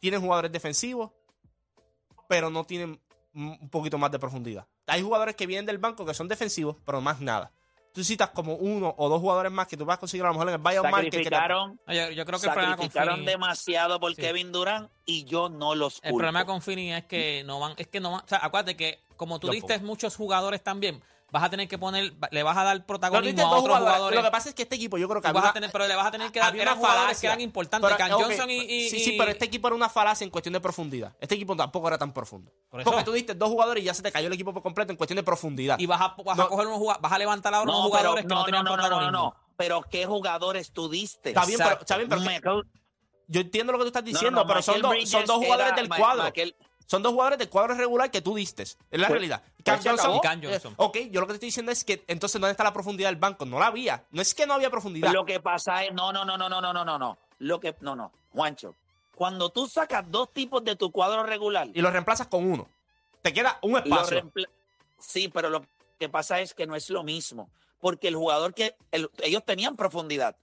[0.00, 1.10] tienen jugadores defensivos,
[2.28, 3.00] pero no tienen
[3.34, 4.66] un poquito más de profundidad.
[4.86, 7.52] Hay jugadores que vienen del banco que son defensivos, pero más nada.
[7.92, 10.34] Tú necesitas como uno o dos jugadores más que tú vas a conseguir a lo
[10.34, 11.10] mejor en el buyout market.
[11.10, 14.20] que te- Sacrificaron, yo, yo creo que el problema con sacrificaron Fini, demasiado por Sí.
[14.22, 16.18] Kevin Durant y yo no los el culpo.
[16.18, 19.00] problema con Fini es que no van, es que no van, o sea, acuérdate que
[19.16, 22.64] como tú Yo diste muchos jugadores también, vas a tener que poner, le vas a
[22.64, 23.92] dar protagonismo a dos otros jugadores.
[23.94, 24.16] jugadores.
[24.18, 25.94] Lo que pasa es que este equipo, yo creo que vas a tener, pero le
[25.94, 28.90] vas a tener que dar, eran una jugadores que eran importantes, Pero, Johnson y, y-
[28.90, 31.14] Sí, sí, pero este equipo era una falacia en cuestión de profundidad.
[31.20, 32.50] Este equipo tampoco era tan profundo.
[32.70, 32.82] Por.
[32.82, 34.96] Porque tú diste dos jugadores y ya se te cayó el equipo por completo en
[34.96, 35.78] cuestión de profundidad.
[35.78, 36.48] y vas a, vas a No.
[36.48, 38.44] coger unos jugadores, vas a levantar ahora unos no, pero, jugadores que no, no, no,
[38.46, 39.18] tenían no, no, no, protagonismo.
[39.36, 39.36] no.
[39.56, 41.30] Pero ¿qué jugadores tú diste?
[41.30, 41.84] Está bien, pero, Exacto.
[41.84, 42.08] está bien,
[42.40, 42.62] pero
[43.26, 45.76] yo entiendo lo que tú estás diciendo, no, pero son, dos, son dos jugadores era-
[45.76, 46.32] del Ma- cuadro.
[46.88, 48.62] Son dos jugadores de cuadro regular que tú diste.
[48.62, 49.42] Es la pues, realidad.
[49.62, 49.84] Pues,
[50.22, 50.40] Cam
[50.76, 53.18] ok, yo lo que te estoy diciendo es que entonces, ¿dónde está la profundidad del
[53.18, 53.44] banco?
[53.44, 54.06] No la había.
[54.10, 55.12] No es que no había profundidad.
[55.12, 55.92] Lo que pasa es.
[55.92, 57.18] No, no, no, no, no, no, no, no.
[57.40, 57.76] Lo que.
[57.82, 58.10] No, no.
[58.30, 58.74] Juancho.
[59.14, 61.68] Cuando tú sacas dos tipos de tu cuadro regular.
[61.74, 62.70] Y los reemplazas con uno.
[63.20, 64.32] Te queda un espacio.
[64.98, 65.66] Sí, pero lo
[65.98, 67.50] que pasa es que no es lo mismo.
[67.80, 68.74] Porque el jugador que.
[68.92, 70.36] El, ellos tenían profundidad.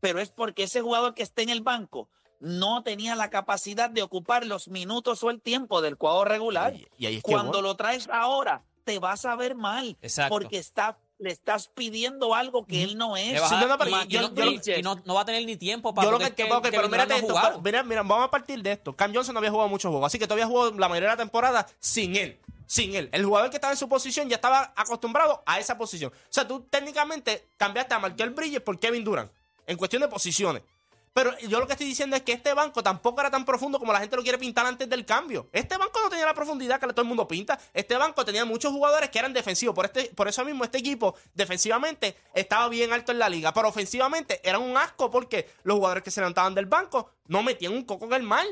[0.00, 2.08] Pero es porque ese jugador que está en el banco
[2.40, 6.74] no tenía la capacidad de ocupar los minutos o el tiempo del cuadro regular.
[6.74, 9.96] Y, y ahí es Cuando lo traes ahora, te vas a ver mal.
[10.02, 10.34] Exacto.
[10.34, 13.34] Porque está, le estás pidiendo algo que él no es.
[13.42, 15.24] A- no, no, y, yo- y yo- no, yo- y- y no, no va a
[15.26, 16.30] tener ni tiempo para Yo lo que,
[16.70, 17.60] pero mírate esto.
[17.62, 18.96] Mira, mira, vamos a partir de esto.
[18.96, 21.22] Cam Johnson no había jugado muchos juegos, así que todavía jugó la mayoría de la
[21.22, 22.40] temporada sin él.
[22.66, 23.08] Sin él.
[23.12, 26.10] El jugador que estaba en su posición ya estaba acostumbrado a esa posición.
[26.12, 29.30] O sea, tú técnicamente cambiaste a Markel Bridges por Kevin Durant.
[29.66, 30.62] En cuestión de posiciones.
[31.12, 33.92] Pero yo lo que estoy diciendo es que este banco tampoco era tan profundo como
[33.92, 35.48] la gente lo quiere pintar antes del cambio.
[35.52, 37.58] Este banco no tenía la profundidad que todo el mundo pinta.
[37.74, 39.74] Este banco tenía muchos jugadores que eran defensivos.
[39.74, 43.52] Por, este, por eso mismo este equipo defensivamente estaba bien alto en la liga.
[43.52, 47.72] Pero ofensivamente eran un asco porque los jugadores que se levantaban del banco no metían
[47.72, 48.46] un coco en el mal.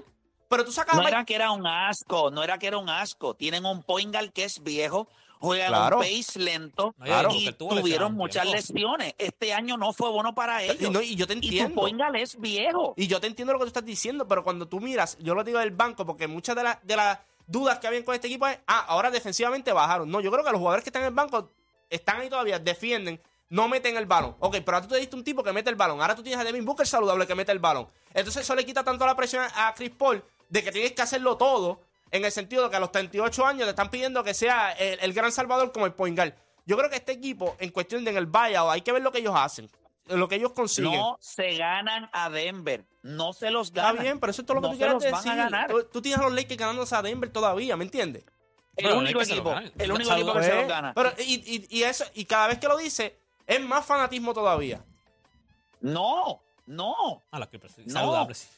[0.48, 3.34] Pero tú sacas No era que era un asco, no era que era un asco.
[3.34, 5.08] Tienen un Poingal que es viejo,
[5.40, 5.98] juegan Claro.
[5.98, 7.30] un pace lento Claro.
[7.32, 8.56] y tuvieron muchas tiempo.
[8.56, 9.14] lesiones.
[9.18, 10.76] Este año no fue bueno para ellos.
[10.80, 11.80] Y, no, y yo te Y tu entiendo.
[11.80, 12.94] Poingal es viejo.
[12.96, 15.44] Y yo te entiendo lo que tú estás diciendo, pero cuando tú miras, yo lo
[15.44, 18.46] digo del banco, porque muchas de, las de las dudas que habían con este equipo
[18.46, 20.10] es, ah, ahora defensivamente bajaron.
[20.10, 21.50] No, yo creo que los jugadores que están en el banco
[21.88, 24.36] están ahí todavía, defienden, no meten el balón.
[24.40, 26.00] Ok, pero ahora tú te diste un tipo que mete el balón.
[26.02, 27.88] Ahora tú tienes a Devin Booker saludable que mete el balón.
[28.12, 31.38] Entonces eso le quita tanto la presión a Chris Paul de que tienes que hacerlo
[31.38, 34.72] todo, en el sentido de que a los 38 años te están pidiendo que sea
[34.72, 36.34] el, el gran salvador como el point guard.
[36.66, 39.10] Yo creo que este equipo, en cuestión de en el buyout, hay que ver lo
[39.12, 39.70] que ellos hacen,
[40.06, 40.92] lo que ellos consiguen.
[40.92, 44.02] No se ganan a Denver, no se los Está ganan.
[44.02, 45.50] bien, pero eso es todo lo que No tú se quieres los van a decir.
[45.52, 45.70] ganar.
[45.70, 48.24] Tú, tú tienes a los Lakers ganándose a Denver todavía, ¿me entiendes?
[48.76, 50.92] El único que equipo, el único equipo que se Pues, los gana.
[50.94, 54.84] Pero, y, y- y eso, y cada vez que lo dice, es más fanatismo todavía.
[55.80, 57.22] No, no.
[57.32, 57.92] Los Clippers, sí, No.
[57.92, 58.48] saludables.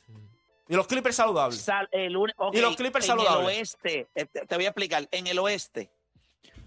[0.71, 1.61] Y los Clippers saludables.
[1.61, 3.41] Sal- el uni- ok, Y los Clippers en saludables.
[3.41, 5.91] el oeste, eh, te, voy a explicar, en el oeste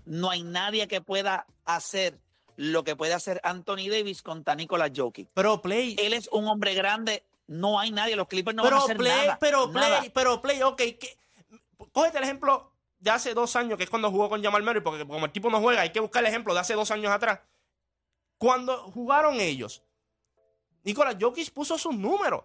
[0.05, 2.19] no hay nadie que pueda hacer
[2.57, 5.29] lo que puede hacer Anthony Davis contra Nicolas Jokic.
[5.33, 5.95] Pero Play.
[5.97, 8.97] Él es un hombre grande, no hay nadie, los Clippers no van a pero hacer
[8.97, 9.37] Play, nada.
[9.39, 9.99] pero nada.
[9.99, 10.75] Play, pero Play, ok.
[10.77, 11.17] que-
[11.93, 15.07] cógete el ejemplo de hace dos años, que es cuando jugó con Jamal Murray, porque
[15.07, 17.39] como el tipo no juega, hay que buscar el ejemplo de hace dos años atrás.
[18.37, 19.81] Cuando jugaron ellos,
[20.83, 22.43] Nicolás Jokic puso sus números.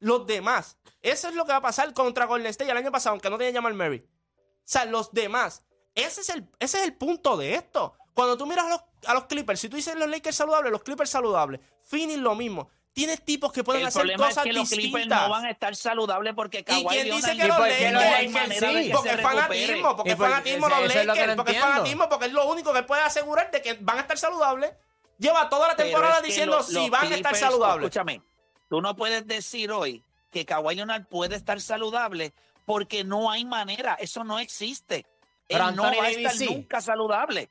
[0.00, 0.76] Los demás.
[1.02, 3.38] Eso es lo que va a pasar contra Golden State el año pasado, aunque no
[3.38, 3.98] tenía Jamal Murray.
[4.00, 5.64] O sea, los demás.
[5.94, 7.94] Ese es el, ese es el punto de esto.
[8.14, 10.82] Cuando tú miras a los, a los Clippers, si tú dices los Lakers saludables, los
[10.82, 12.68] Clippers saludables, Phoenix lo mismo.
[12.92, 14.90] Tienes tipos que pueden El hacer problema es cosas que los distintas.
[15.00, 17.72] Clippers no van a estar saludables porque Kawhi quién Leonard dice que y los porque
[17.72, 18.34] Lakers no hay sí?
[18.34, 21.28] manera de que porque se es fanatismo, porque Y es fanatismo los es lo Lakers,
[21.28, 24.00] no porque es fanatismo, porque es lo único que puede asegurar de que van a
[24.00, 24.72] estar saludables.
[25.18, 27.84] Lleva toda la temporada es que diciendo lo- si van a estar saludables.
[27.86, 28.22] Escúchame,
[28.70, 32.32] tú no puedes decir hoy que Kawhi Leonard puede estar saludable
[32.64, 35.04] porque no hay manera, eso no existe.
[35.48, 36.46] Pero Él no va a estar sí.
[36.46, 37.50] nunca saludable.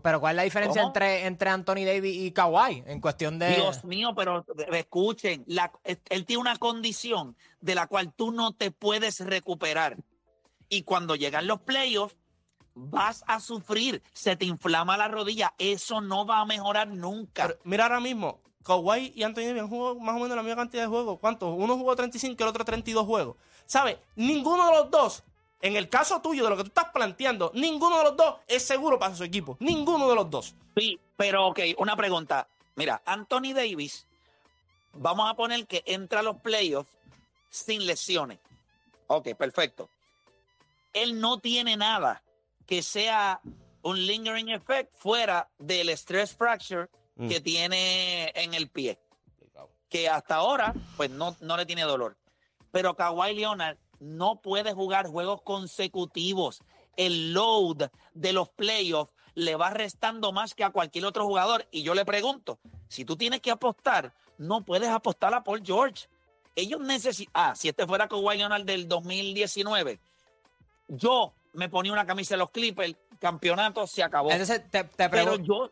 [0.00, 0.90] Pero ¿cuál es la diferencia ¿Cómo?
[0.90, 3.56] entre, entre Anthony Davis y Kawhi en cuestión de...
[3.56, 8.70] Dios mío, pero escuchen, la- él tiene una condición de la cual tú no te
[8.70, 9.96] puedes recuperar.
[10.68, 12.14] Y cuando llegan los playoffs,
[12.74, 17.48] vas a sufrir, se te inflama la rodilla, eso no va a mejorar nunca.
[17.48, 20.56] Pero mira ahora mismo, Kawhi y Anthony Davis han jugado más o menos la misma
[20.56, 21.20] cantidad de juegos.
[21.20, 21.54] ¿Cuántos?
[21.56, 23.36] Uno jugó 35 y el otro 32 juegos.
[23.64, 23.98] ¿Sabes?
[24.16, 25.22] Ninguno de los dos,
[25.60, 28.64] en el caso tuyo, de lo que tú estás planteando, ninguno de los dos es
[28.64, 29.56] seguro para su equipo.
[29.60, 30.54] Ninguno de los dos.
[30.76, 32.48] Sí, pero ok, una pregunta.
[32.74, 34.04] Mira, Anthony Davis,
[34.92, 36.90] vamos a poner que entra a los playoffs
[37.48, 38.38] sin lesiones.
[39.06, 39.88] Ok, perfecto.
[40.92, 42.22] Él no tiene nada
[42.66, 43.40] que sea
[43.82, 47.28] un lingering effect fuera del stress fracture Mm.
[47.28, 48.98] que tiene en el pie.
[49.88, 52.16] Que hasta ahora, pues no, no le tiene dolor.
[52.72, 56.62] Pero Kawhi Leonard no puede jugar juegos consecutivos.
[56.96, 61.66] El load de los playoffs le va restando más que a cualquier otro jugador.
[61.70, 66.08] Y yo le pregunto, si tú tienes que apostar, no puedes apostar a Paul George.
[66.54, 67.32] Ellos necesitan...
[67.34, 70.00] Ah, si este fuera Kawhi Leonard del 2019,
[70.88, 74.30] yo me ponía una camisa de los Clippers, campeonato se acabó.
[74.30, 75.70] Entonces te, te Pero yo...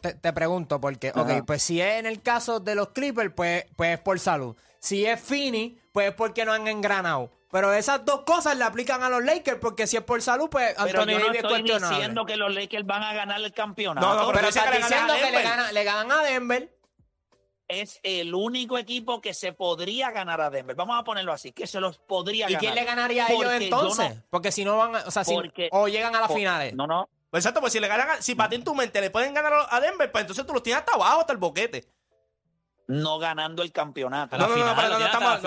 [0.00, 1.22] te, te pregunto, porque, Ajá.
[1.22, 4.56] ok, pues si es en el caso de los Clippers, pues, pues es por salud.
[4.80, 7.30] Si es Fini, pues es porque no han engranado.
[7.50, 10.74] Pero esas dos cosas le aplican a los Lakers, porque si es por salud, pues
[10.84, 11.96] Pero Anthony yo no Davis es estoy cuestionable.
[11.96, 14.06] diciendo que los Lakers van a ganar el campeonato.
[14.06, 15.44] No, no, Pero Pero estás que le ganan diciendo a que le, Denver.
[15.44, 16.74] gana- le ganan a Denver.
[17.70, 20.74] es el único equipo que se podría ganar a Denver.
[20.74, 22.60] Vamos a ponerlo así, que se los podría ¿Y ganar.
[22.60, 24.14] quién le ganaría a ellos Porque entonces?
[24.16, 26.36] no- Porque si no van a, o sea, si- Porque- o llegan a las por-
[26.38, 26.72] finales.
[26.74, 27.08] No, no.
[27.30, 29.34] Pues exacto, pues si le ganan, a- si para ti en tu mente le pueden
[29.34, 31.84] ganar a Denver, pues entonces tú los tienes hasta abajo, hasta el boquete.
[32.86, 34.38] No ganando el campeonato.
[34.38, 35.44] No, no, no, pero no, estamos,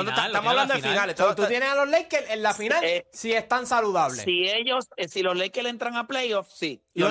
[0.48, 1.16] hablando de finales.
[1.16, 4.22] Tú tienes a los Lakers en la final Eh, si están saludables.
[4.24, 6.80] Si ellos, eh, si los Lakers entran a playoffs, sí.
[6.94, 7.02] Eh,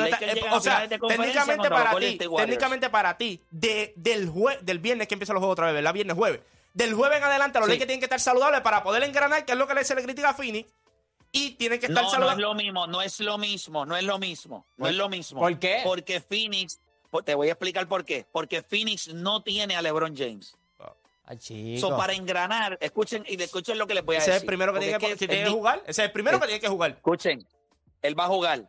[0.53, 5.35] o sea, técnicamente para ti, técnicamente para ti, de, del, jue- del viernes que empiezan
[5.35, 5.93] los juegos otra vez, ¿verdad?
[5.95, 6.41] Viernes, jueves.
[6.75, 7.73] Del jueves en adelante, los Sí.
[7.73, 10.29] Lakers tienen que estar saludables para poder engranar, que es lo que se le critica
[10.29, 10.73] a Phoenix.
[11.33, 14.03] Y tienen que estar No, no es lo mismo, no es lo mismo, no es
[14.05, 15.41] lo mismo, no es lo mismo.
[15.41, 15.81] ¿Por qué?
[15.85, 18.27] Porque Phoenix, po- te voy a explicar por qué.
[18.33, 20.57] Porque Phoenix no tiene a LeBron James.
[21.25, 21.79] Ay.
[21.79, 24.43] So, para engranar, escuchen y escuchen lo que les voy a Ese es decir.
[24.43, 25.79] el primero que Porque tiene que, que tiene que jugar.
[25.87, 26.91] Ese es el primero que tiene que jugar.
[26.91, 27.47] Escuchen,
[28.03, 28.69] él va a jugar.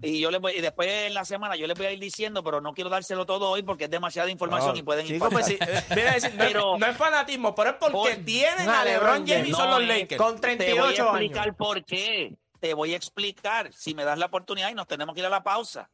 [0.00, 2.44] Y yo les voy, y después en la semana yo les voy a ir diciendo,
[2.44, 5.46] pero no quiero dárselo todo hoy porque es demasiada información y pueden ir Chico, pues
[5.46, 8.82] sí, eh, decir, no, es- Pero- no es fanatismo, pero es porque Por- tienen Ah,
[8.82, 10.22] a LeBron James y son los Lakers.
[10.22, 11.00] Con Te voy 38 a años.
[11.22, 12.36] explicar por qué.
[12.60, 15.30] Te voy a explicar si me das la oportunidad y nos tenemos que ir a
[15.30, 15.90] la pausa.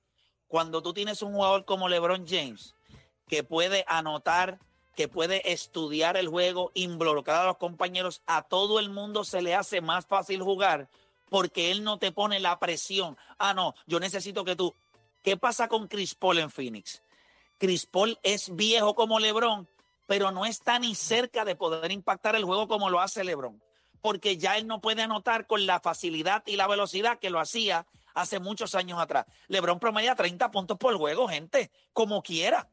[0.48, 2.74] Cuando tú tienes un jugador como LeBron James
[3.26, 4.58] que puede anotar,
[4.94, 9.54] que puede estudiar el juego, involucrar a los compañeros, a todo el mundo se le
[9.54, 10.88] hace más fácil jugar
[11.28, 13.16] porque él no te pone la presión.
[13.38, 14.74] Ah, no, yo necesito que tú.
[15.22, 17.02] ¿Qué pasa con Chris Paul en Phoenix?
[17.58, 19.68] Chris Paul es viejo como LeBron,
[20.06, 23.62] pero no está ni cerca de poder impactar el juego como lo hace LeBron,
[24.00, 27.86] porque ya él no puede anotar con la facilidad y la velocidad que lo hacía
[28.14, 29.26] hace muchos años atrás.
[29.48, 32.68] LeBron promedia 30 puntos por juego, gente, como quiera.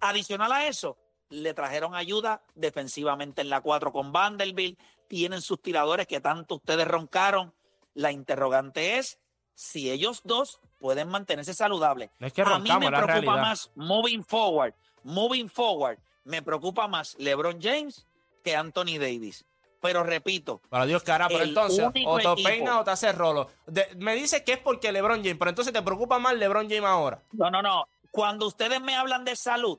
[0.00, 0.98] Adicional a eso,
[1.30, 4.78] le trajeron ayuda defensivamente en la 4 con Vanderbilt,
[5.08, 7.54] tienen sus tiradores que tanto ustedes roncaron.
[7.94, 9.18] La interrogante es
[9.54, 12.10] si ellos dos pueden mantenerse saludables.
[12.18, 13.36] No es que A mí me preocupa realidad.
[13.40, 18.06] más moving forward, moving forward, me preocupa más LeBron James
[18.42, 19.44] que Anthony Davis.
[19.80, 23.50] Pero repito, Para Dios, cara, pero entonces, o te peina o te hace rolo.
[23.66, 26.84] De- me dice que es porque LeBron James, pero entonces te preocupa más LeBron James
[26.86, 27.22] ahora.
[27.32, 27.86] no, no, no.
[28.10, 29.78] Cuando ustedes me hablan de salud,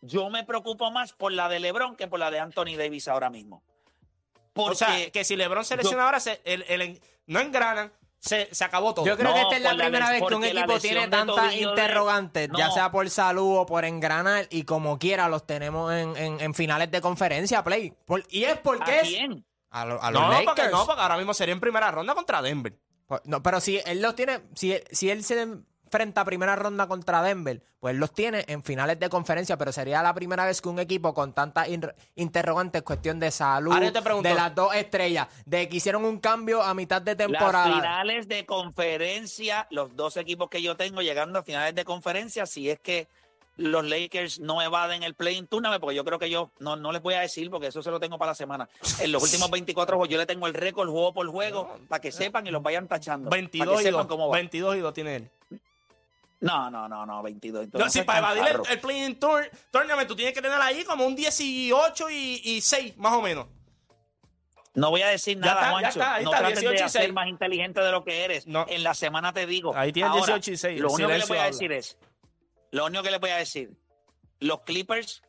[0.00, 3.30] yo me preocupo más por la de LeBron que por la de Anthony Davis ahora
[3.30, 3.62] mismo.
[4.52, 7.92] Porque o sea, que si LeBron se yo- lesiona ahora, se, el- el- no engranan,
[8.18, 9.04] se, se acabó todo.
[9.06, 11.56] Yo creo No, que esta es la primera vez que un equipo tiene tantas de-
[11.62, 16.40] interrogantes, ya sea por salud o por engranar, y como quiera los tenemos en, en-
[16.40, 17.92] en finales de conferencia, Play.
[18.06, 19.44] Por- y es porque ¿a es quién?
[19.70, 20.46] a, lo- a los no, Lakers.
[20.46, 22.78] porque no, porque ahora mismo sería en primera ronda contra Denver.
[23.06, 25.46] Por- no, pero si él los tiene, si, si él se
[25.92, 30.02] enfrenta a primera ronda contra Denver, pues los tiene en finales de conferencia, pero sería
[30.02, 33.92] la primera vez que un equipo con tantas in- interrogantes, cuestión de salud, Ahora yo
[33.92, 37.18] te pregunto- de las dos estrellas, de que hicieron un cambio a mitad de Las
[37.28, 37.74] temporada.
[37.76, 42.70] finales de conferencia, los dos equipos que yo tengo llegando a finales de conferencia, si
[42.70, 43.06] es que
[43.58, 47.02] los Lakers no evaden el play-in tournament, porque yo creo que yo no, no les
[47.02, 48.66] voy a decir, porque eso se lo tengo para la semana.
[48.98, 52.10] En los últimos 24 juegos yo le tengo el récord juego por juego, para que
[52.12, 53.28] sepan y los vayan tachando.
[53.28, 54.36] para 22 que y, sepan 2, cómo va.
[54.36, 55.30] 22 y 2 tiene él.
[56.42, 57.68] No, no, no, no, 22.
[57.72, 61.06] No, si para evadir el, el play-in tour, tournament, tú tienes que tener ahí como
[61.06, 63.46] un 18 y, y 6, más o menos.
[64.74, 65.88] No voy a decir Ya nada, está, ya Juancho.
[65.90, 67.12] está, ahí no está, trates 18 de y ser 6.
[67.14, 68.46] más inteligente de lo que eres.
[68.46, 68.66] No.
[68.68, 69.72] En la semana te digo.
[69.76, 71.50] Ahí tienes Ahora, 18 y 6, Lo único que silencio voy a habla.
[71.52, 71.98] decir es,
[72.72, 73.70] lo único que les voy a decir,
[74.40, 75.22] los Clippers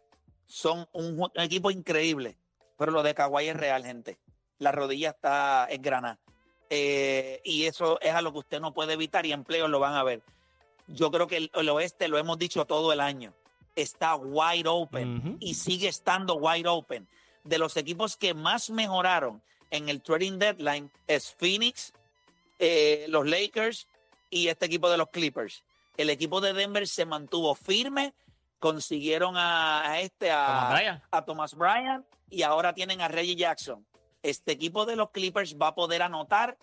[0.47, 2.38] son un, equipo increíble,
[2.78, 4.18] pero lo de Kawhi es real, gente.
[4.59, 6.18] La rodilla está engranada.
[6.70, 9.93] eh, y eso es a lo que usted no puede evitar y empleos lo van
[9.93, 10.24] a ver.
[10.88, 13.34] Yo creo que el, el oeste, lo hemos dicho todo el año,
[13.75, 17.07] está wide open y sigue estando wide open.
[17.43, 21.93] De los equipos que más mejoraron en el trading deadline es Phoenix,
[22.59, 23.88] eh, los Lakers
[24.29, 25.63] y este equipo de los Clippers.
[25.97, 28.13] El equipo de Denver se mantuvo firme,
[28.59, 31.03] consiguieron a, a este, Thomas a, Bryant.
[31.11, 33.86] a Thomas Bryant y ahora tienen a Reggie Jackson.
[34.21, 36.57] Este equipo de los Clippers va a poder anotar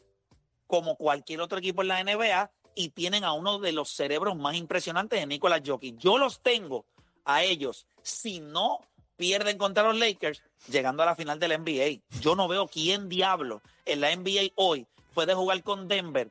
[0.67, 4.55] como cualquier otro equipo en la NBA y tienen a uno de los cerebros más
[4.55, 5.99] impresionantes de Nicolas Jokic.
[5.99, 6.85] Yo los tengo
[7.25, 8.81] a ellos, si no
[9.17, 12.01] pierden contra los Lakers, llegando a la final del NBA.
[12.21, 16.29] Yo no veo quién diablo en la NBA hoy puede jugar con Denver